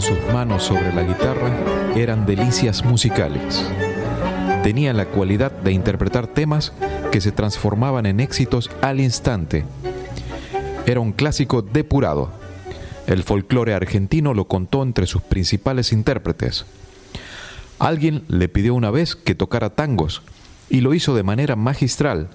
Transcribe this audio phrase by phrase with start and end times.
[0.00, 1.50] Sus manos sobre la guitarra
[1.94, 3.64] eran delicias musicales.
[4.62, 6.72] Tenía la cualidad de interpretar temas
[7.12, 9.64] que se transformaban en éxitos al instante.
[10.86, 12.30] Era un clásico depurado.
[13.06, 16.66] El folclore argentino lo contó entre sus principales intérpretes.
[17.78, 20.22] Alguien le pidió una vez que tocara tangos
[20.68, 22.28] y lo hizo de manera magistral,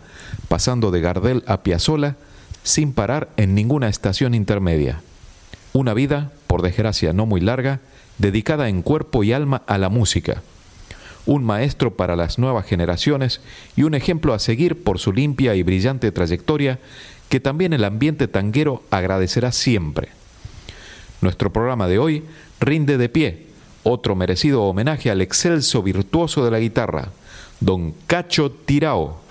[0.47, 2.15] pasando de Gardel a Piazzolla
[2.63, 5.01] sin parar en ninguna estación intermedia.
[5.73, 7.79] Una vida por desgracia no muy larga,
[8.17, 10.41] dedicada en cuerpo y alma a la música.
[11.25, 13.41] Un maestro para las nuevas generaciones
[13.75, 16.79] y un ejemplo a seguir por su limpia y brillante trayectoria
[17.29, 20.09] que también el ambiente tanguero agradecerá siempre.
[21.21, 22.23] Nuestro programa de hoy
[22.59, 23.51] rinde de pie
[23.83, 27.09] otro merecido homenaje al excelso virtuoso de la guitarra,
[27.59, 29.21] don Cacho Tirao.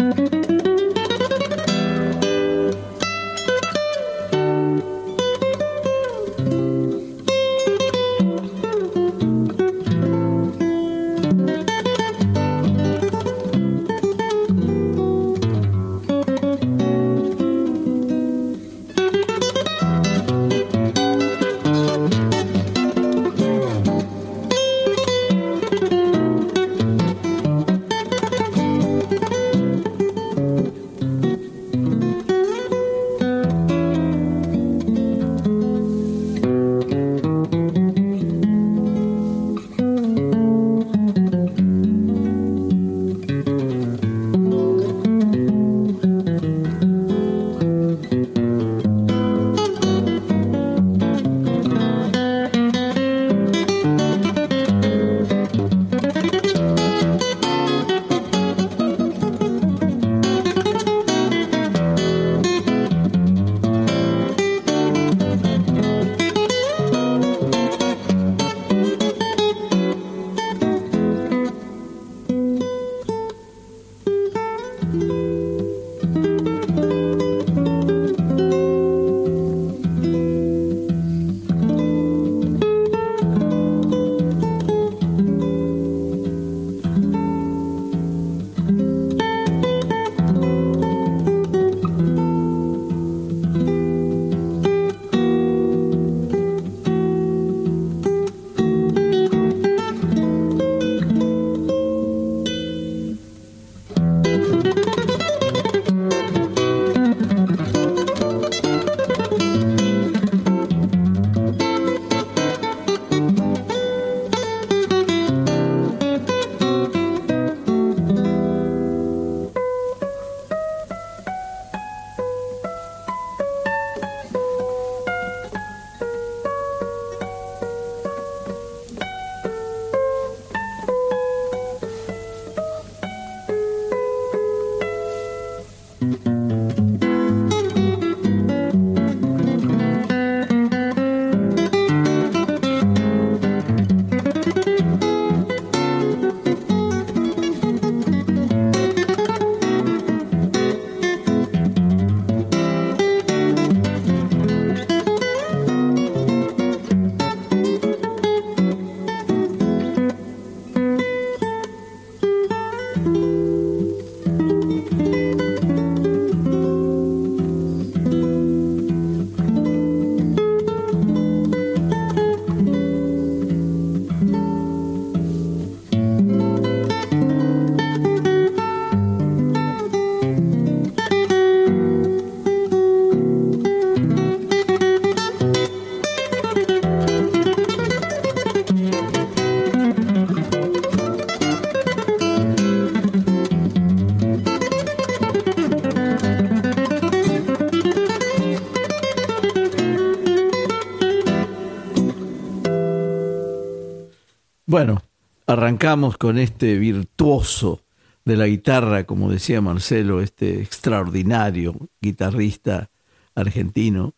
[205.51, 207.83] Arrancamos con este virtuoso
[208.25, 212.91] de la guitarra, como decía Marcelo, este extraordinario guitarrista
[213.35, 214.15] argentino,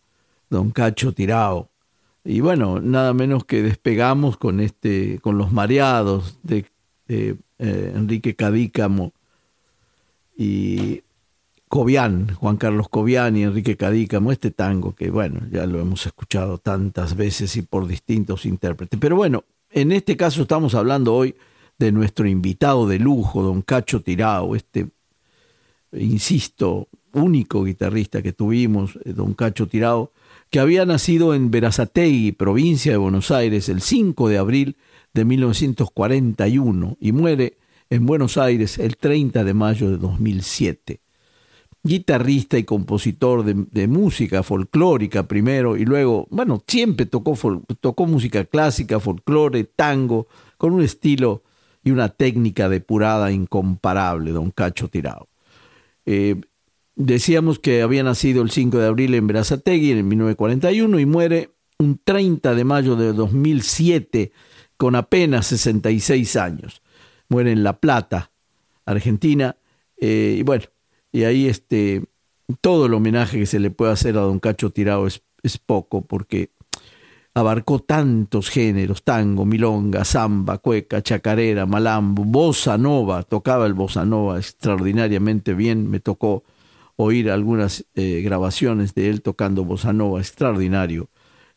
[0.50, 1.70] don Cacho Tirao.
[2.25, 6.67] Y bueno, nada menos que despegamos con este, con los mareados de,
[7.08, 9.12] eh, Enrique Cadícamo
[10.37, 11.02] y
[11.69, 16.58] Cobian, Juan Carlos Cobian y Enrique Cadícamo, este tango que bueno, ya lo hemos escuchado
[16.58, 18.99] tantas veces y por distintos intérpretes.
[19.00, 21.35] Pero bueno, en este caso estamos hablando hoy
[21.79, 24.89] de nuestro invitado de lujo, don Cacho Tirao, este,
[25.93, 30.13] insisto, único guitarrista que tuvimos, eh, don Cacho Tirao,
[30.51, 34.77] que había nacido en Verazategui, provincia de Buenos Aires, el 5 de abril
[35.13, 37.59] de 1941 y muere
[37.91, 41.02] en Buenos Aires el 30 de mayo de 2007.
[41.84, 47.37] Guitarrista y compositor de, música folclórica primero y luego, bueno, siempre tocó,
[47.81, 51.43] tocó música clásica, folclore, tango, con un estilo
[51.82, 55.29] y una técnica depurada incomparable, don Cacho Tirao.
[56.06, 56.40] Eh,
[56.94, 62.00] decíamos que había nacido el 5 de abril en Berazategui en 1941 y muere un
[62.02, 64.32] 30 de mayo de 2007
[64.76, 66.82] con apenas 66 años.
[67.29, 68.31] Muere en La Plata,
[68.84, 69.56] Argentina.
[69.96, 70.64] Eh, y bueno,
[71.12, 72.05] y ahí este,
[72.61, 76.03] todo el homenaje que se le puede hacer a don Cacho Tirao es, es poco
[76.03, 76.50] porque
[77.35, 84.38] abarcó tantos géneros, tango, milonga, samba, cueca, chacarera, malambo, bossa nova, tocaba el bossa nova
[84.38, 86.44] extraordinariamente bien, me tocó
[86.97, 91.08] oír algunas eh, grabaciones de él tocando bossa nova, extraordinario.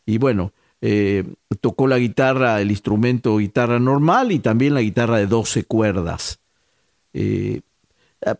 [0.05, 1.25] Y bueno, eh,
[1.61, 6.39] tocó la guitarra, el instrumento guitarra normal y también la guitarra de 12 cuerdas.
[7.13, 7.61] Eh,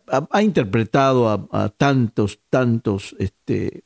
[0.06, 3.84] ha, interpretado a, tantos, tantos este,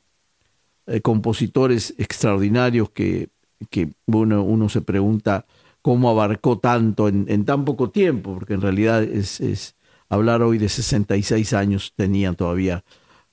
[1.01, 3.29] compositores extraordinarios que
[3.69, 5.45] que uno, uno se pregunta
[5.81, 9.75] cómo abarcó tanto en, tan poco tiempo, porque en realidad es,
[10.09, 12.83] hablar hoy de 66 años, tenía todavía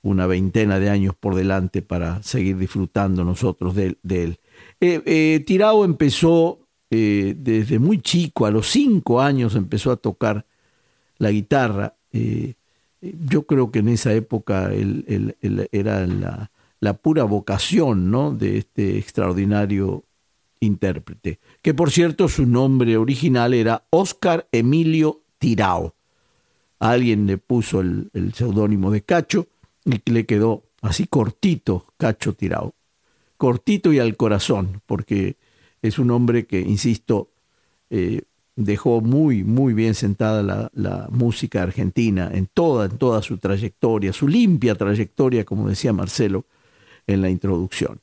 [0.01, 4.39] una veintena de años por delante para seguir disfrutando nosotros de, él.
[4.79, 10.45] Eh, eh, Tirao empezó eh, desde muy chico, a los cinco años empezó a tocar
[11.17, 11.95] la guitarra.
[12.11, 14.71] Yo creo que en esa época
[15.71, 16.07] era
[16.79, 20.03] la, pura vocación de este extraordinario
[20.59, 25.95] intérprete, que por cierto su nombre original era Oscar Emilio Tirao.
[26.79, 29.47] Alguien le puso el, seudónimo de Cacho
[29.85, 32.73] y le quedó así cortito, Cacho Tirao.
[33.37, 35.37] Cortito y al corazón, porque
[35.81, 37.31] es un hombre que, insisto,
[37.89, 38.23] eh,
[38.59, 44.27] dejó muy, muy bien sentada la, música argentina en toda, en toda su trayectoria, su
[44.27, 46.45] limpia trayectoria, como decía Marcelo
[47.07, 47.99] en la introducción.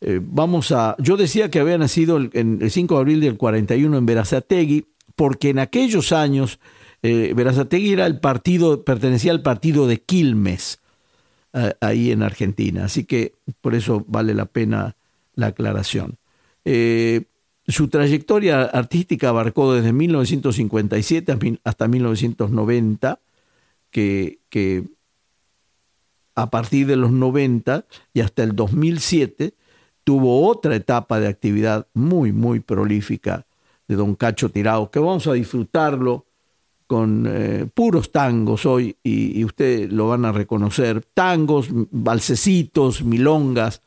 [0.00, 0.96] Eh, vamos a.
[0.98, 4.86] Yo decía que había nacido el, en el 5 de abril del 41 en Verazategui,
[5.16, 6.60] porque en aquellos años
[7.02, 10.78] eh, Verazategui era el partido, pertenecía al partido de Quilmes,
[11.80, 12.84] ahí en Argentina.
[12.84, 14.94] Así que por eso vale la pena
[15.34, 16.16] la aclaración.
[16.64, 17.24] Eh,
[17.70, 23.20] su trayectoria artística abarcó desde 1957 hasta 1990,
[23.90, 24.38] que,
[26.34, 27.84] a partir de los 90
[28.14, 29.54] y hasta el 2007
[30.04, 33.46] tuvo otra etapa de actividad muy, muy prolífica
[33.88, 36.26] de don Cacho Tirao, que vamos a disfrutarlo
[36.86, 43.82] con eh, puros tangos hoy y, y ustedes lo van a reconocer, tangos, balsecitos, milongas,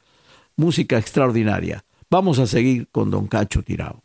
[0.55, 1.83] música extraordinaria.
[2.13, 4.03] Vamos a seguir con don Cacho Tirao.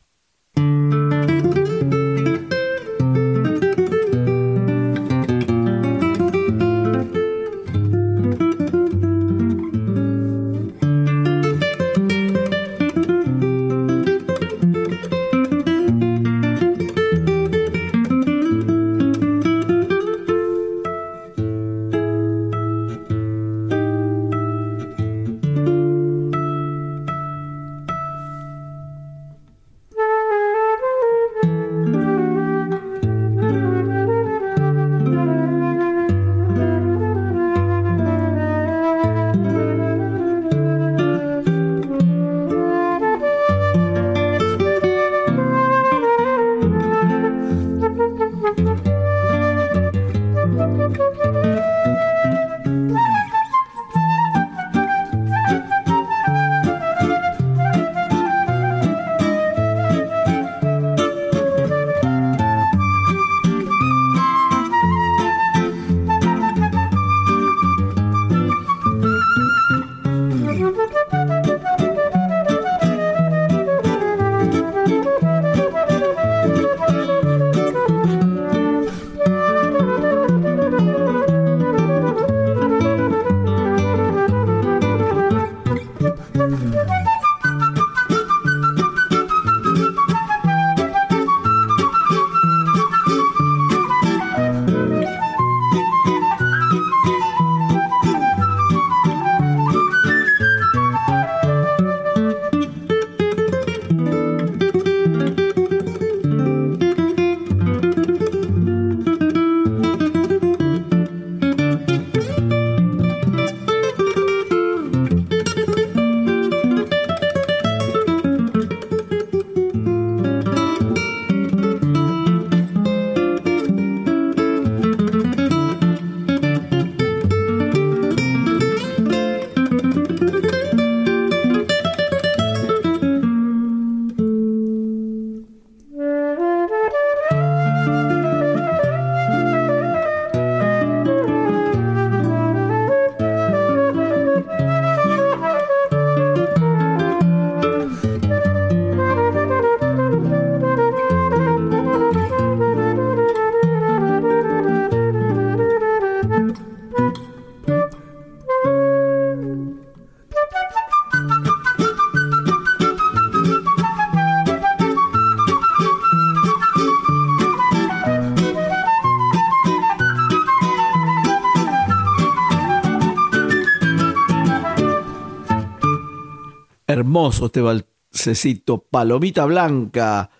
[176.98, 180.30] Hermoso este balsecito Palomita Blanca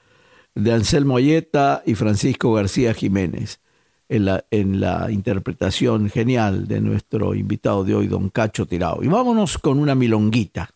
[0.54, 3.60] de Anselmo Ayeta y Francisco García Jiménez,
[4.08, 9.02] en la, en la interpretación genial de nuestro invitado de hoy, don Cacho Tirao.
[9.02, 10.70] Y vámonos con una milonguita.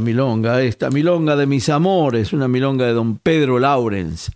[0.00, 4.30] milonga, esta milonga de mis amores, una milonga de don Pedro Laurens.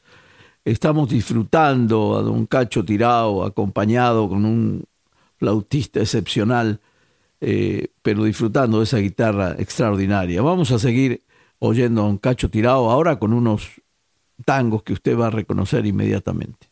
[0.64, 4.84] Estamos disfrutando a don Cacho Tirao, acompañado con un
[5.38, 6.80] flautista excepcional,
[7.40, 10.42] eh, pero disfrutando de esa guitarra extraordinaria.
[10.42, 11.22] Vamos a seguir
[11.58, 13.80] oyendo a don Cacho Tirao ahora con unos
[14.44, 16.68] tangos que usted va a reconocer inmediatamente.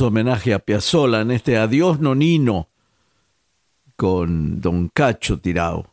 [0.00, 2.68] Homenaje a Piazzolla en este Adiós Nonino
[3.96, 5.92] con Don Cacho Tirao.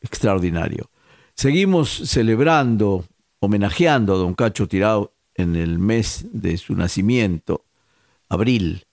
[0.00, 0.90] Extraordinario.
[1.34, 3.04] Seguimos celebrando,
[3.38, 7.64] homenajeando a Don Cacho Tirao en el mes de su nacimiento,
[8.28, 8.86] abril.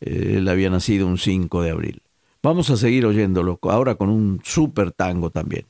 [0.00, 2.02] Él había nacido un 5 de abril.
[2.42, 5.66] Vamos a seguir oyéndolo ahora con un super tango también.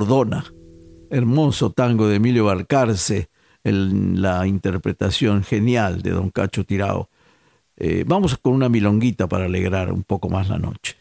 [0.00, 0.46] Bordona,
[1.10, 3.28] hermoso tango de Emilio Balcarce,
[3.64, 7.10] en la interpretación genial de Don Cacho Tirao.
[7.76, 10.96] Eh, vamos con una milonguita para alegrar un poco más la noche.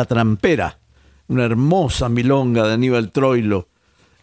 [0.00, 0.78] La Trampera,
[1.28, 3.68] una hermosa milonga de Aníbal Troilo,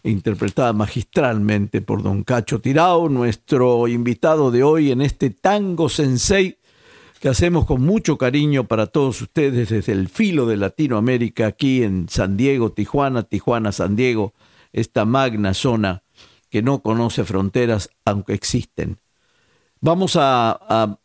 [0.02, 6.58] interpretada magistralmente por don Cacho Tirao, nuestro invitado de hoy en este Tango Sensei
[7.20, 12.08] que hacemos con mucho cariño para todos ustedes desde el filo de Latinoamérica, aquí en
[12.08, 14.34] San Diego, Tijuana, Tijuana, San Diego,
[14.72, 16.02] esta magna zona
[16.50, 18.98] que no conoce fronteras, aunque existen.
[19.80, 20.98] Vamos a,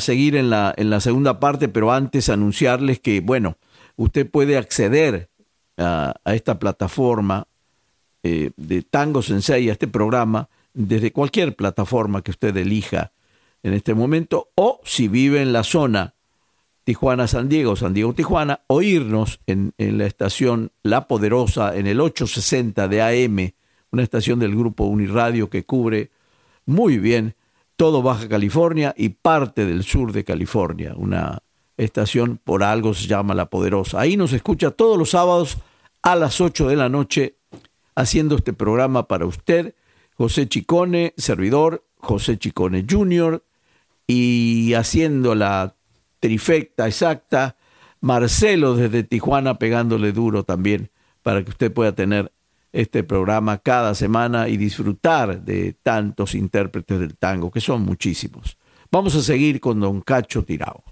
[0.00, 3.56] seguir en la, en la segunda parte, pero antes anunciarles que, bueno,
[3.96, 5.28] usted puede acceder
[5.76, 7.46] a, esta plataforma
[8.22, 13.12] eh, de Tango Sensei, a este programa, desde cualquier plataforma que usted elija
[13.62, 16.14] en este momento, o si vive en la zona
[16.84, 23.02] Tijuana-San Diego, San Diego-Tijuana, oírnos en, en, la estación La Poderosa, en el 860 de
[23.02, 23.52] AM,
[23.90, 26.10] una estación del grupo Uniradio que cubre
[26.64, 27.34] muy bien
[27.76, 31.42] todo Baja California y parte del sur de California, una
[31.76, 34.00] estación por algo se llama La Poderosa.
[34.00, 35.58] Ahí nos escucha todos los sábados
[36.02, 37.36] a las 8 de la noche
[37.94, 39.74] haciendo este programa para usted,
[40.14, 43.42] José Chicone, servidor, José Chicone Jr.,
[44.06, 45.74] y haciendo la
[46.20, 47.56] trifecta exacta,
[48.00, 50.90] Marcelo desde Tijuana pegándole duro también
[51.22, 52.30] para que usted pueda tener
[52.72, 58.58] este programa cada semana y disfrutar de tantos intérpretes del tango, que son muchísimos.
[58.92, 60.84] Vamos a seguir con don Cacho Tirao.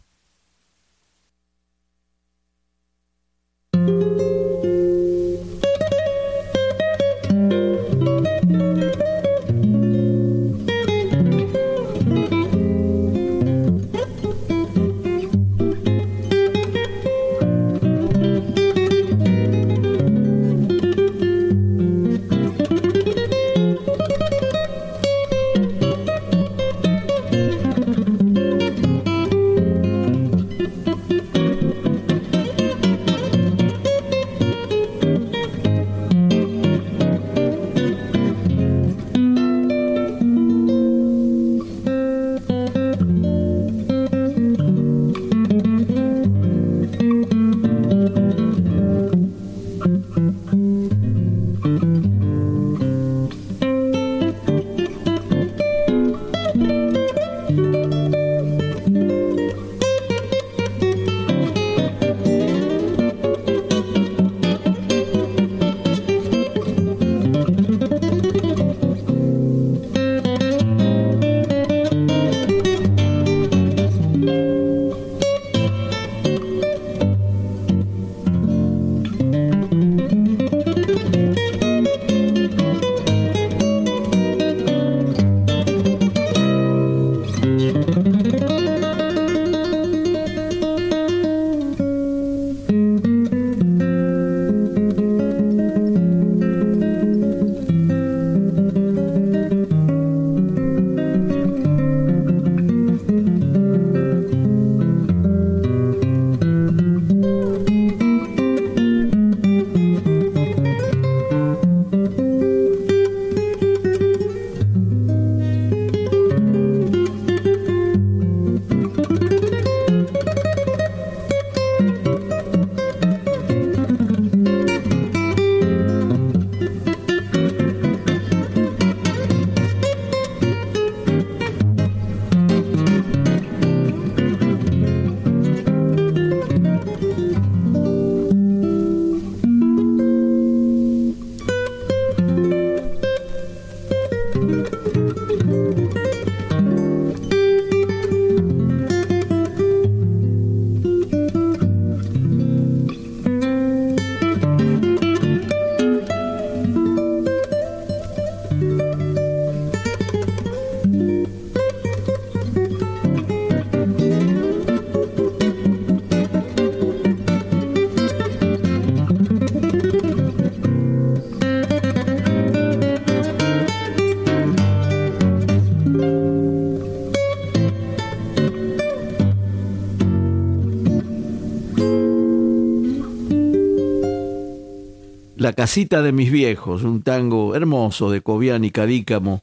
[185.44, 189.42] La casita de mis viejos, un tango hermoso de Cobian y Cadícamo,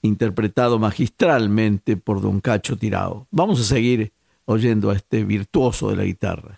[0.00, 3.28] interpretado magistralmente por don Cacho Tirao.
[3.30, 4.14] Vamos a seguir
[4.46, 6.56] oyendo a este virtuoso de la guitarra.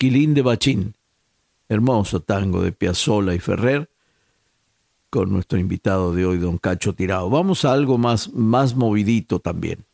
[0.00, 0.94] Chiquilín de Bachín,
[1.68, 3.90] hermoso tango de Piazzolla y Ferrer,
[5.10, 7.28] con nuestro invitado de hoy, don Cacho Tirado.
[7.28, 9.84] Vamos a algo más, más movidito también.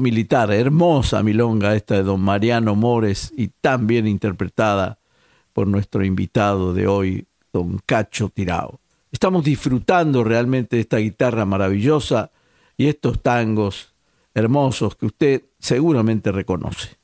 [0.00, 4.98] Militar, hermosa milonga esta de don Mariano Mores y tan bien interpretada
[5.52, 8.80] por nuestro invitado de hoy, don Cacho Tirao.
[9.12, 12.30] Estamos disfrutando realmente de esta guitarra maravillosa
[12.76, 13.94] y estos tangos
[14.34, 16.98] hermosos que usted seguramente reconoce.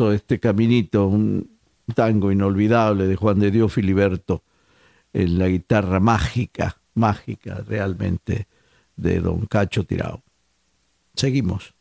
[0.00, 1.58] Este caminito, un
[1.94, 4.42] tango inolvidable de Juan de Dios Filiberto
[5.12, 8.46] en la guitarra mágica, mágica realmente
[8.96, 10.22] de Don Cacho Tirao.
[11.14, 11.75] Seguimos.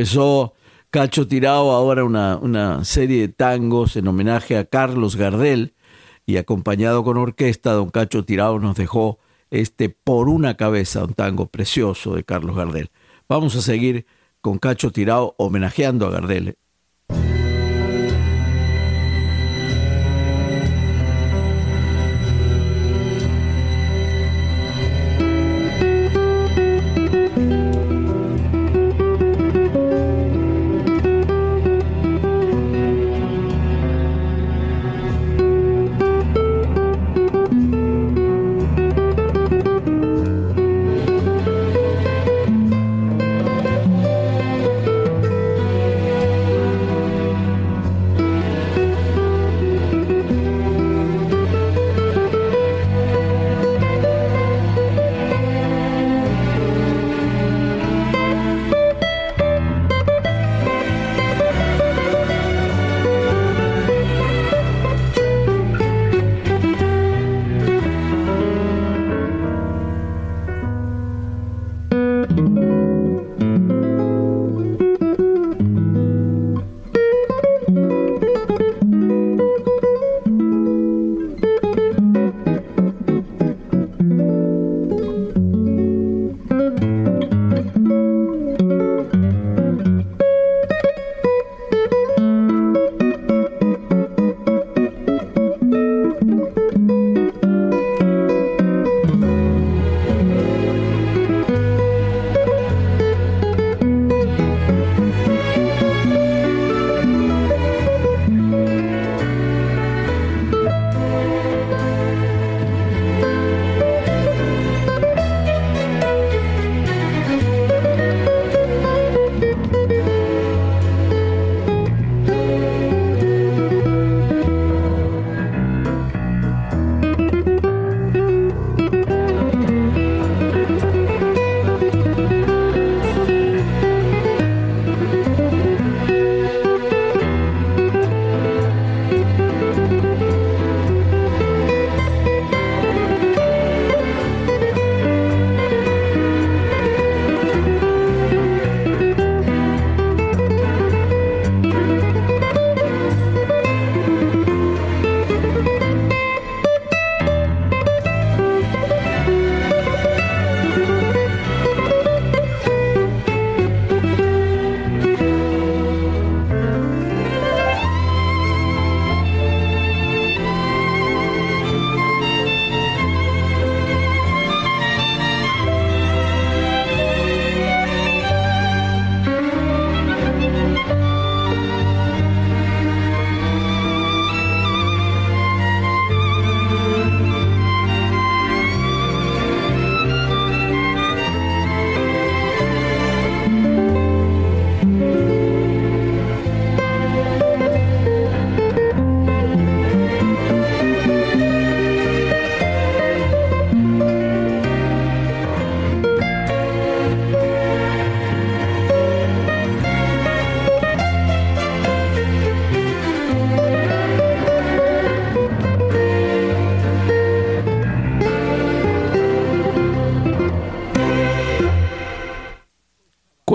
[0.00, 0.54] Empezó
[0.88, 5.74] Cacho Tirao ahora una, una serie de tangos en homenaje a Carlos Gardel
[6.24, 9.18] y acompañado con orquesta, don Cacho Tirao nos dejó
[9.50, 12.90] este Por una cabeza, un tango precioso de Carlos Gardel.
[13.28, 14.06] Vamos a seguir
[14.40, 16.56] con Cacho Tirao homenajeando a Gardel.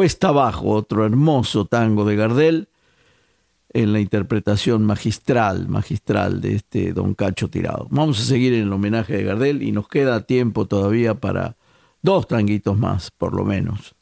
[0.06, 2.70] Cuesta Abajo, otro hermoso tango de Gardel,
[3.74, 7.88] en la interpretación magistral, magistral de este Don Cacho Tirado.
[7.89, 11.58] Vamos a seguir en el homenaje de Gardel y nos queda tiempo todavía para
[12.03, 13.95] dos tanguitos más, por lo menos.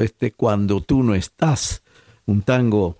[0.00, 1.82] Este Cuando tú no estás,
[2.26, 2.96] un tango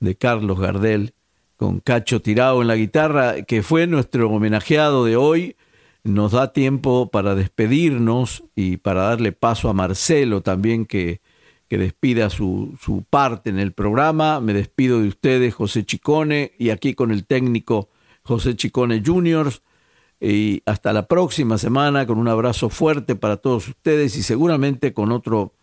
[0.00, 1.14] de Carlos Gardel
[1.56, 5.56] con Cacho Tirado en la guitarra, que fue nuestro homenajeado de hoy.
[6.04, 11.20] Nos da tiempo para despedirnos y para darle paso a Marcelo también que,
[11.68, 14.40] que despida su, su parte en el programa.
[14.40, 17.88] Me despido de ustedes, José Chicone, y aquí con el técnico
[18.22, 19.62] José Chicone Juniors.
[20.20, 25.12] Y hasta la próxima semana con un abrazo fuerte para todos ustedes y seguramente con
[25.12, 25.54] otro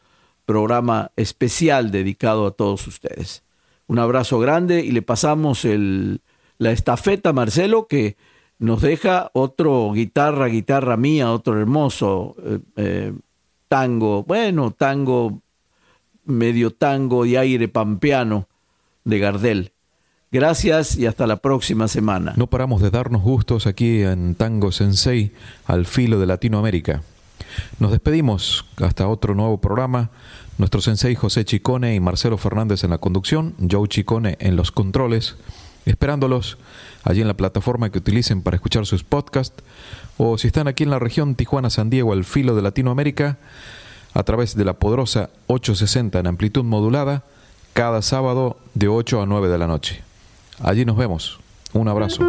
[0.46, 3.44] programa especial dedicado a todos ustedes.
[3.88, 6.22] Un abrazo grande y le pasamos el,
[6.58, 8.16] la estafeta Marcelo que
[8.58, 13.14] nos deja otro guitarra, guitarra mía, otro hermoso eh, eh,
[13.68, 15.42] tango, bueno, tango,
[16.24, 18.48] medio tango y aire pampeano
[19.04, 19.72] de Gardel.
[20.32, 22.34] Gracias y hasta la próxima semana.
[22.36, 25.32] No paramos de darnos gustos aquí en Tango Sensei
[25.66, 27.04] al filo de Latinoamérica.
[27.80, 30.10] Nos despedimos hasta otro nuevo programa.
[30.58, 35.36] Nuestro sensei José Chicone y Marcelo Fernández en la conducción, Joe Chicone en los controles,
[35.86, 36.58] esperándolos
[37.04, 39.64] allí en la plataforma que utilicen para escuchar sus podcasts,
[40.18, 43.38] o si están aquí en la región Tijuana-San Diego al filo de Latinoamérica,
[44.14, 47.24] a través de la poderosa 860 en amplitud modulada,
[47.74, 50.04] cada sábado de 8 a 9 de la noche.
[50.62, 51.40] Allí nos vemos.
[51.74, 52.24] Un abrazo.